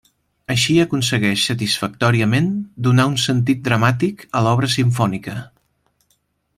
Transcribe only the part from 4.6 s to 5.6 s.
simfònica.